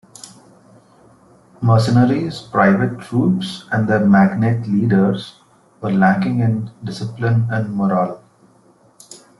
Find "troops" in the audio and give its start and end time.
3.01-3.65